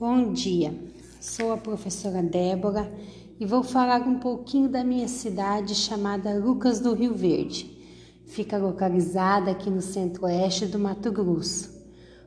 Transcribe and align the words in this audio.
Bom 0.00 0.32
dia, 0.32 0.72
sou 1.20 1.52
a 1.52 1.58
professora 1.58 2.22
Débora 2.22 2.90
e 3.38 3.44
vou 3.44 3.62
falar 3.62 4.00
um 4.00 4.18
pouquinho 4.18 4.66
da 4.66 4.82
minha 4.82 5.06
cidade 5.06 5.74
chamada 5.74 6.38
Lucas 6.38 6.80
do 6.80 6.94
Rio 6.94 7.14
Verde. 7.14 7.78
Fica 8.24 8.56
localizada 8.56 9.50
aqui 9.50 9.68
no 9.68 9.82
centro-oeste 9.82 10.64
do 10.64 10.78
Mato 10.78 11.12
Grosso. 11.12 11.84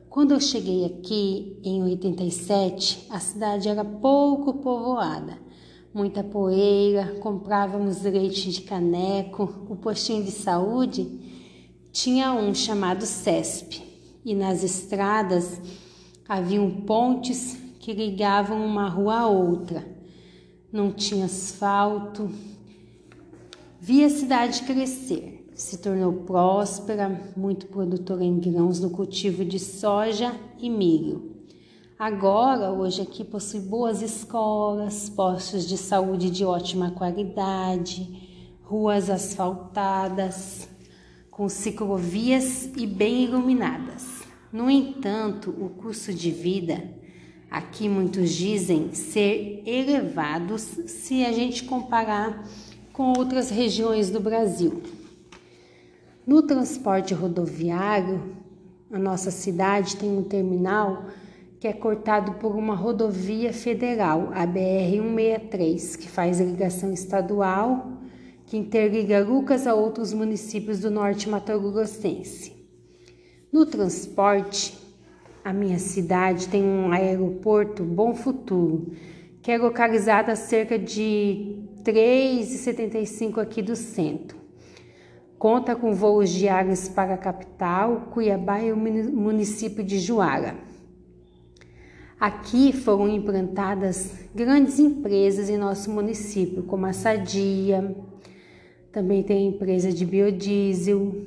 Quando 0.08 0.34
eu 0.34 0.40
cheguei 0.40 0.84
aqui 0.84 1.58
em 1.64 1.82
87, 1.82 3.08
a 3.10 3.18
cidade 3.18 3.68
era 3.68 3.84
pouco 3.84 4.54
povoada, 4.54 5.36
muita 5.92 6.22
poeira, 6.22 7.16
comprávamos 7.18 8.02
leite 8.02 8.52
de 8.52 8.60
caneco, 8.60 9.52
o 9.68 9.74
postinho 9.74 10.22
de 10.22 10.30
saúde 10.30 11.10
tinha 11.90 12.32
um 12.34 12.54
chamado 12.54 13.04
CESP 13.04 13.82
e 14.24 14.32
nas 14.32 14.62
estradas 14.62 15.60
haviam 16.28 16.70
pontes 16.70 17.63
que 17.84 17.92
ligavam 17.92 18.64
uma 18.64 18.88
rua 18.88 19.16
a 19.16 19.26
outra. 19.26 19.86
Não 20.72 20.90
tinha 20.90 21.26
asfalto. 21.26 22.30
Vi 23.78 24.02
a 24.02 24.08
cidade 24.08 24.62
crescer. 24.62 25.52
Se 25.54 25.76
tornou 25.76 26.10
próspera, 26.24 27.30
muito 27.36 27.66
produtora 27.66 28.24
em 28.24 28.40
grãos 28.40 28.80
no 28.80 28.88
cultivo 28.88 29.44
de 29.44 29.58
soja 29.58 30.34
e 30.58 30.70
milho. 30.70 31.36
Agora, 31.98 32.72
hoje 32.72 33.02
aqui 33.02 33.22
possui 33.22 33.60
boas 33.60 34.00
escolas, 34.00 35.10
postos 35.10 35.68
de 35.68 35.76
saúde 35.76 36.30
de 36.30 36.42
ótima 36.42 36.90
qualidade, 36.90 38.56
ruas 38.62 39.10
asfaltadas, 39.10 40.66
com 41.30 41.50
ciclovias 41.50 42.64
e 42.78 42.86
bem 42.86 43.24
iluminadas. 43.24 44.22
No 44.50 44.70
entanto, 44.70 45.50
o 45.50 45.68
custo 45.68 46.14
de 46.14 46.30
vida 46.30 47.03
aqui 47.54 47.88
muitos 47.88 48.32
dizem 48.32 48.92
ser 48.94 49.62
elevado 49.64 50.58
se 50.58 51.24
a 51.24 51.30
gente 51.30 51.62
comparar 51.62 52.44
com 52.92 53.12
outras 53.16 53.48
regiões 53.48 54.10
do 54.10 54.18
Brasil. 54.18 54.82
No 56.26 56.42
transporte 56.42 57.14
rodoviário, 57.14 58.34
a 58.92 58.98
nossa 58.98 59.30
cidade 59.30 59.96
tem 59.96 60.10
um 60.10 60.24
terminal 60.24 61.06
que 61.60 61.68
é 61.68 61.72
cortado 61.72 62.32
por 62.34 62.56
uma 62.56 62.74
rodovia 62.74 63.52
federal, 63.52 64.30
a 64.34 64.44
BR-163, 64.46 65.96
que 65.96 66.08
faz 66.08 66.40
ligação 66.40 66.92
estadual, 66.92 67.92
que 68.46 68.56
interliga 68.56 69.24
Lucas 69.24 69.64
a 69.66 69.74
outros 69.74 70.12
municípios 70.12 70.80
do 70.80 70.90
norte 70.90 71.28
mato-grossense. 71.28 72.52
No 73.52 73.64
transporte, 73.64 74.83
a 75.44 75.52
minha 75.52 75.78
cidade 75.78 76.48
tem 76.48 76.62
um 76.62 76.90
aeroporto 76.90 77.84
Bom 77.84 78.14
Futuro, 78.14 78.92
que 79.42 79.52
é 79.52 79.58
localizado 79.58 80.30
a 80.30 80.36
cerca 80.36 80.78
de 80.78 81.58
3,75 81.84 83.42
aqui 83.42 83.60
do 83.60 83.76
centro. 83.76 84.38
Conta 85.38 85.76
com 85.76 85.92
voos 85.92 86.30
diários 86.30 86.88
para 86.88 87.12
a 87.12 87.18
capital, 87.18 88.08
Cuiabá 88.10 88.62
e 88.62 88.72
o 88.72 88.76
município 88.76 89.84
de 89.84 89.98
Juara. 89.98 90.56
Aqui 92.18 92.72
foram 92.72 93.06
implantadas 93.06 94.14
grandes 94.34 94.78
empresas 94.78 95.50
em 95.50 95.58
nosso 95.58 95.90
município, 95.90 96.62
como 96.62 96.86
a 96.86 96.94
Sadia, 96.94 97.94
também 98.90 99.22
tem 99.22 99.48
empresa 99.48 99.92
de 99.92 100.06
biodiesel, 100.06 101.26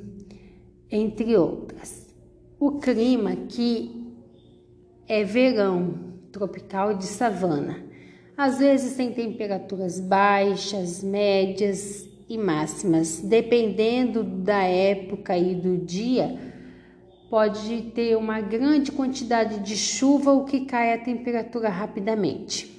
entre 0.90 1.36
outras. 1.36 2.08
O 2.58 2.80
clima 2.80 3.30
aqui 3.30 3.97
é 5.08 5.24
verão 5.24 5.94
tropical 6.30 6.94
de 6.94 7.04
savana. 7.04 7.84
Às 8.36 8.58
vezes 8.58 8.96
tem 8.96 9.12
temperaturas 9.12 9.98
baixas, 9.98 11.02
médias 11.02 12.08
e 12.28 12.36
máximas. 12.38 13.20
Dependendo 13.20 14.22
da 14.22 14.62
época 14.62 15.36
e 15.36 15.54
do 15.54 15.78
dia, 15.78 16.38
pode 17.28 17.82
ter 17.94 18.16
uma 18.16 18.40
grande 18.40 18.92
quantidade 18.92 19.60
de 19.60 19.76
chuva, 19.76 20.32
o 20.32 20.44
que 20.44 20.66
cai 20.66 20.92
a 20.92 21.02
temperatura 21.02 21.68
rapidamente. 21.68 22.76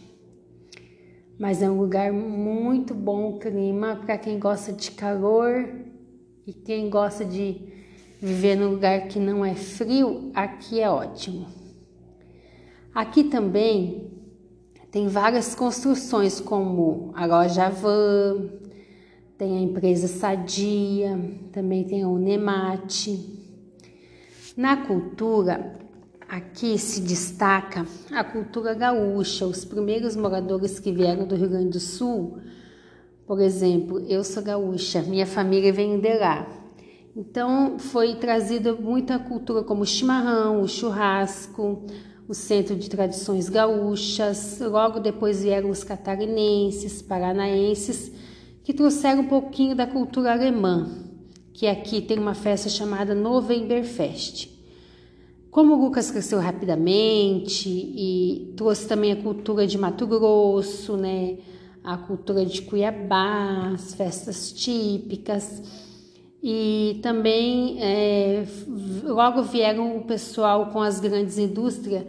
Mas 1.38 1.62
é 1.62 1.70
um 1.70 1.80
lugar 1.80 2.14
muito 2.14 2.94
bom 2.94 3.32
o 3.32 3.40
clima 3.40 3.96
para 4.06 4.18
quem 4.18 4.40
gosta 4.40 4.72
de 4.72 4.92
calor 4.92 5.68
e 6.46 6.54
quem 6.54 6.90
gosta 6.90 7.26
de 7.26 7.80
Viver 8.22 8.58
num 8.58 8.72
lugar 8.72 9.08
que 9.08 9.18
não 9.18 9.46
é 9.46 9.56
frio, 9.56 10.30
aqui 10.34 10.82
é 10.82 10.90
ótimo. 10.90 11.48
Aqui 13.00 13.24
também 13.24 14.12
tem 14.92 15.08
várias 15.08 15.56
construções, 15.56 16.42
como 16.42 17.14
a 17.16 17.26
loja 17.26 17.70
Van, 17.70 18.50
tem 19.38 19.58
a 19.58 19.62
empresa 19.62 20.06
Sadia, 20.06 21.18
também 21.54 21.86
tem 21.86 22.04
a 22.04 22.10
Unemate. 22.10 23.40
Na 24.58 24.86
cultura, 24.86 25.80
aqui 26.28 26.78
se 26.78 27.00
destaca 27.00 27.86
a 28.12 28.22
cultura 28.22 28.74
gaúcha. 28.74 29.46
Os 29.46 29.64
primeiros 29.64 30.18
moradores 30.18 30.78
que 30.78 30.92
vieram 30.92 31.26
do 31.26 31.38
Rio 31.38 31.52
Grande 31.52 31.70
do 31.70 31.80
Sul, 31.80 32.40
por 33.26 33.40
exemplo, 33.40 34.02
eu 34.10 34.26
sou 34.26 34.44
gaúcha, 34.44 35.02
minha 35.04 35.26
família 35.26 35.72
vem 35.72 36.02
de 36.02 36.18
lá. 36.18 36.46
Então 37.16 37.80
foi 37.80 38.16
trazida 38.16 38.74
muita 38.74 39.18
cultura 39.18 39.64
como 39.64 39.84
o 39.84 39.86
chimarrão, 39.86 40.62
o 40.62 40.68
churrasco, 40.68 41.86
o 42.30 42.34
centro 42.36 42.76
de 42.76 42.88
tradições 42.88 43.50
gaúchas. 43.50 44.60
Logo 44.62 45.00
depois 45.00 45.42
vieram 45.42 45.72
os 45.72 45.84
catarinenses, 45.84 47.02
paranaenses, 47.02 48.12
que 48.64 48.72
trouxeram 48.72 49.24
um 49.24 49.28
pouquinho 49.28 49.76
da 49.76 49.88
cultura 49.88 50.32
alemã, 50.32 50.88
que 51.52 51.66
aqui 51.66 52.00
tem 52.00 52.20
uma 52.20 52.36
festa 52.36 52.70
chamada 52.70 53.16
Novemberfest. 53.16 54.48
Como 55.50 55.74
o 55.74 55.82
Lucas 55.82 56.12
cresceu 56.12 56.40
rapidamente 56.40 57.68
e 57.68 58.54
trouxe 58.56 58.88
também 58.88 59.12
a 59.12 59.16
cultura 59.16 59.66
de 59.66 59.80
Mato 59.80 60.06
Grosso, 60.06 60.96
né? 60.96 61.40
A 61.84 61.98
cultura 61.98 62.46
de 62.46 62.62
Cuiabá, 62.62 63.72
as 63.74 63.96
festas 63.96 64.52
típicas 64.52 65.64
e 66.44 67.00
também 67.02 67.82
é, 67.82 68.46
logo 69.12 69.44
vieram 69.44 69.98
o 69.98 70.04
pessoal 70.04 70.68
com 70.68 70.82
as 70.82 71.00
grandes 71.00 71.38
indústrias, 71.38 72.06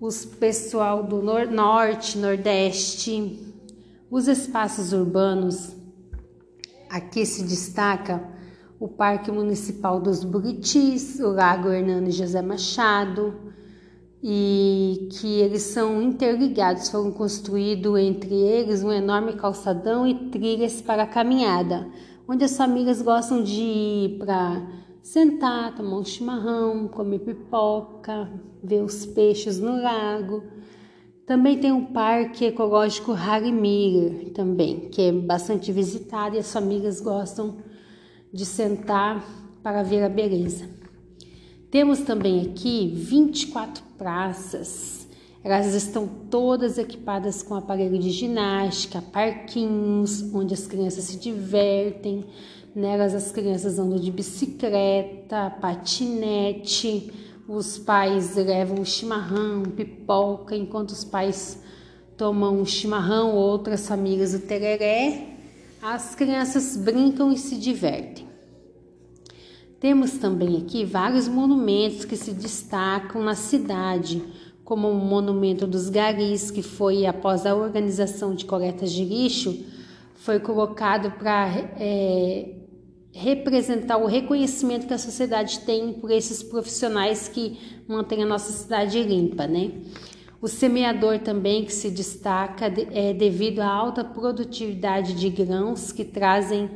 os 0.00 0.24
pessoal 0.24 1.02
do 1.02 1.22
nor 1.22 1.46
norte, 1.46 2.18
nordeste, 2.18 3.38
os 4.10 4.28
espaços 4.28 4.92
urbanos. 4.92 5.74
Aqui 6.90 7.24
se 7.24 7.44
destaca 7.44 8.22
o 8.80 8.88
Parque 8.88 9.30
Municipal 9.30 10.00
dos 10.00 10.24
Buritis, 10.24 11.20
o 11.20 11.28
Lago 11.28 11.68
Hernando 11.68 12.10
José 12.10 12.42
Machado, 12.42 13.34
e 14.22 15.08
que 15.12 15.40
eles 15.40 15.62
são 15.62 16.02
interligados, 16.02 16.88
foram 16.88 17.10
construídos 17.10 17.98
entre 17.98 18.34
eles 18.34 18.82
um 18.82 18.92
enorme 18.92 19.34
calçadão 19.34 20.06
e 20.06 20.30
trilhas 20.30 20.80
para 20.80 21.06
caminhada 21.06 21.88
onde 22.26 22.44
as 22.44 22.56
famílias 22.56 23.02
gostam 23.02 23.42
de 23.42 23.60
ir 23.60 24.18
para 24.18 24.66
sentar, 25.02 25.74
tomar 25.74 25.98
um 25.98 26.04
chimarrão, 26.04 26.86
comer 26.86 27.18
pipoca, 27.18 28.30
ver 28.62 28.82
os 28.82 29.04
peixes 29.04 29.58
no 29.58 29.82
lago. 29.82 30.44
Também 31.26 31.58
tem 31.58 31.72
um 31.72 31.86
parque 31.86 32.44
ecológico 32.44 33.12
Harry 33.12 33.52
Miller 33.52 34.32
também, 34.32 34.88
que 34.88 35.02
é 35.02 35.12
bastante 35.12 35.72
visitado 35.72 36.36
e 36.36 36.38
as 36.38 36.52
famílias 36.52 37.00
gostam 37.00 37.56
de 38.32 38.46
sentar 38.46 39.24
para 39.62 39.82
ver 39.82 40.02
a 40.04 40.08
beleza. 40.08 40.68
Temos 41.70 42.00
também 42.00 42.50
aqui 42.50 42.92
24 42.94 43.82
praças 43.96 45.01
elas 45.44 45.74
estão 45.74 46.06
todas 46.06 46.78
equipadas 46.78 47.42
com 47.42 47.54
aparelho 47.54 47.98
de 47.98 48.10
ginástica, 48.10 49.02
parquinhos, 49.02 50.22
onde 50.32 50.54
as 50.54 50.66
crianças 50.66 51.04
se 51.04 51.16
divertem. 51.16 52.24
Nelas 52.74 53.14
as 53.14 53.32
crianças 53.32 53.78
andam 53.78 53.98
de 53.98 54.10
bicicleta, 54.10 55.50
patinete. 55.60 57.12
Os 57.48 57.76
pais 57.76 58.36
levam 58.36 58.84
chimarrão, 58.84 59.64
pipoca, 59.64 60.54
enquanto 60.54 60.90
os 60.90 61.02
pais 61.04 61.60
tomam 62.16 62.64
chimarrão, 62.64 63.34
outras 63.34 63.88
famílias 63.88 64.34
o 64.34 64.38
tereré. 64.38 65.26
As 65.82 66.14
crianças 66.14 66.76
brincam 66.76 67.32
e 67.32 67.36
se 67.36 67.56
divertem. 67.56 68.30
Temos 69.80 70.12
também 70.12 70.58
aqui 70.58 70.84
vários 70.84 71.26
monumentos 71.26 72.04
que 72.04 72.16
se 72.16 72.30
destacam 72.30 73.20
na 73.20 73.34
cidade, 73.34 74.22
como 74.72 74.88
o 74.88 74.94
Monumento 74.94 75.66
dos 75.66 75.90
Garis, 75.90 76.50
que 76.50 76.62
foi 76.62 77.04
após 77.04 77.44
a 77.44 77.54
organização 77.54 78.34
de 78.34 78.46
coletas 78.46 78.90
de 78.90 79.04
lixo, 79.04 79.66
foi 80.14 80.40
colocado 80.40 81.10
para 81.18 81.46
é, 81.78 82.54
representar 83.12 83.98
o 83.98 84.06
reconhecimento 84.06 84.86
que 84.86 84.94
a 84.94 84.98
sociedade 84.98 85.60
tem 85.60 85.92
por 85.92 86.10
esses 86.10 86.42
profissionais 86.42 87.28
que 87.28 87.58
mantêm 87.86 88.22
a 88.22 88.26
nossa 88.26 88.50
cidade 88.50 89.02
limpa, 89.02 89.46
né? 89.46 89.72
O 90.40 90.48
semeador 90.48 91.18
também 91.18 91.66
que 91.66 91.74
se 91.74 91.90
destaca 91.90 92.72
é 92.92 93.12
devido 93.12 93.60
à 93.60 93.66
alta 93.68 94.02
produtividade 94.02 95.12
de 95.12 95.28
grãos 95.28 95.92
que 95.92 96.02
trazem 96.02 96.70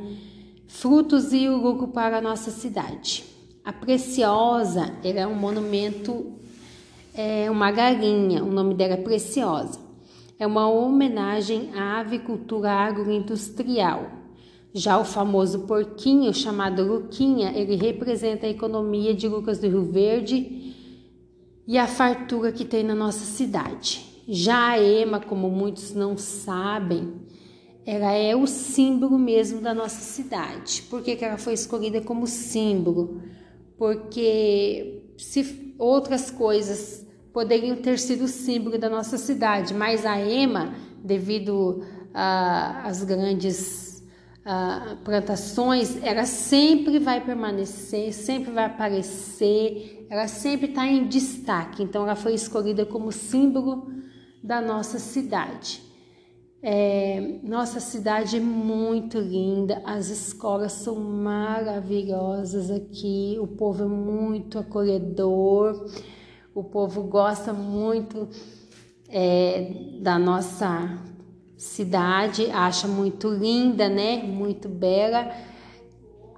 frutos 0.67 1.33
e 1.33 1.49
lucro 1.49 1.87
para 1.87 2.19
a 2.19 2.21
nossa 2.21 2.51
cidade. 2.51 3.25
A 3.65 3.73
Preciosa 3.73 4.93
era 5.03 5.27
um 5.27 5.33
monumento, 5.33 6.37
é 7.17 7.49
uma 7.49 7.71
galinha, 7.71 8.43
o 8.43 8.51
nome 8.51 8.75
dela 8.75 8.93
é 8.93 8.97
Preciosa. 8.97 9.79
É 10.37 10.45
uma 10.45 10.69
homenagem 10.69 11.71
à 11.75 11.99
avicultura 11.99 12.71
agroindustrial. 12.71 14.11
Já 14.71 14.99
o 14.99 15.03
famoso 15.03 15.61
porquinho, 15.61 16.31
chamado 16.31 16.85
Luquinha, 16.85 17.51
ele 17.55 17.75
representa 17.75 18.45
a 18.45 18.49
economia 18.49 19.15
de 19.15 19.27
Lucas 19.27 19.57
do 19.57 19.67
Rio 19.67 19.91
Verde 19.91 20.75
e 21.65 21.75
a 21.75 21.87
fartura 21.87 22.51
que 22.51 22.63
tem 22.63 22.83
na 22.83 22.93
nossa 22.93 23.25
cidade. 23.25 24.05
Já 24.27 24.69
a 24.69 24.79
Ema, 24.79 25.19
como 25.19 25.49
muitos 25.49 25.95
não 25.95 26.15
sabem, 26.15 27.13
ela 27.83 28.11
é 28.11 28.35
o 28.35 28.45
símbolo 28.45 29.17
mesmo 29.17 29.59
da 29.59 29.73
nossa 29.73 30.01
cidade. 30.01 30.83
Por 30.83 31.01
que, 31.01 31.15
que 31.15 31.25
ela 31.25 31.39
foi 31.39 31.53
escolhida 31.53 31.99
como 31.99 32.27
símbolo? 32.27 33.21
Porque 33.75 35.01
se 35.17 35.73
outras 35.79 36.29
coisas 36.29 37.06
poderiam 37.37 37.75
ter 37.75 37.99
sido 37.99 38.27
símbolo 38.27 38.79
da 38.79 38.89
nossa 38.89 39.15
cidade, 39.15 39.71
mas 39.71 40.07
a 40.07 40.19
Ema, 40.19 40.73
devido 41.03 41.83
às 42.11 43.03
grandes 43.03 44.03
uh, 44.39 44.97
plantações, 45.03 46.01
ela 46.01 46.25
sempre 46.25 46.97
vai 46.97 47.23
permanecer, 47.23 48.11
sempre 48.11 48.51
vai 48.51 48.65
aparecer, 48.65 50.07
ela 50.09 50.27
sempre 50.27 50.69
está 50.69 50.87
em 50.87 51.05
destaque. 51.05 51.83
Então, 51.83 52.01
ela 52.01 52.15
foi 52.15 52.33
escolhida 52.33 52.87
como 52.87 53.11
símbolo 53.11 53.87
da 54.43 54.59
nossa 54.59 54.97
cidade. 54.97 55.83
É, 56.63 57.39
nossa 57.43 57.79
cidade 57.79 58.37
é 58.37 58.39
muito 58.39 59.19
linda, 59.19 59.79
as 59.85 60.09
escolas 60.09 60.71
são 60.71 60.95
maravilhosas 60.95 62.71
aqui, 62.71 63.37
o 63.39 63.45
povo 63.45 63.83
é 63.83 63.87
muito 63.87 64.57
acolhedor, 64.57 65.85
o 66.57 66.63
povo 66.63 67.03
gosta 67.03 67.53
muito 67.53 68.27
é, 69.07 69.99
da 70.01 70.17
nossa 70.17 70.99
cidade, 71.55 72.49
acha 72.49 72.87
muito 72.87 73.29
linda, 73.29 73.87
né? 73.87 74.23
Muito 74.23 74.67
bela. 74.67 75.31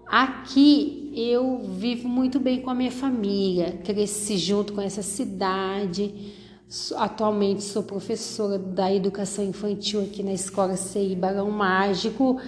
Aqui 0.06 1.13
eu 1.16 1.60
vivo 1.60 2.10
muito 2.10 2.38
bem 2.38 2.62
com 2.62 2.69
a 2.69 2.75
minha 2.75 2.92
família, 2.92 3.80
cresci 3.81 4.38
junto 4.38 4.74
com 4.74 4.81
essa 4.81 5.01
cidade. 5.01 6.33
Atualmente 6.98 7.63
sou 7.63 7.83
professora 7.83 8.60
da 8.60 8.94
educação 8.94 9.45
infantil 9.45 10.01
aqui 10.01 10.21
na 10.21 10.33
escola 10.33 10.75
CI 10.75 11.16
Barão 11.16 11.50
Mágico. 11.50 12.42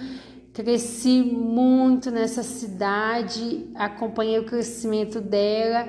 Cresci 0.52 1.22
muito 1.22 2.10
nessa 2.10 2.42
cidade, 2.42 3.66
acompanhei 3.74 4.38
o 4.38 4.44
crescimento 4.44 5.22
dela 5.22 5.88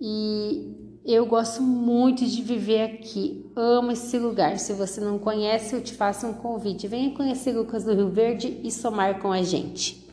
e 0.00 0.80
eu 1.12 1.26
gosto 1.26 1.62
muito 1.62 2.24
de 2.24 2.42
viver 2.42 2.82
aqui, 2.82 3.50
amo 3.56 3.92
esse 3.92 4.18
lugar. 4.18 4.58
Se 4.58 4.72
você 4.72 5.00
não 5.00 5.18
conhece, 5.18 5.74
eu 5.74 5.82
te 5.82 5.94
faço 5.94 6.26
um 6.26 6.32
convite. 6.32 6.86
Venha 6.86 7.14
conhecer 7.14 7.52
Lucas 7.52 7.84
do 7.84 7.94
Rio 7.94 8.08
Verde 8.08 8.60
e 8.62 8.70
somar 8.70 9.20
com 9.20 9.32
a 9.32 9.42
gente. 9.42 10.09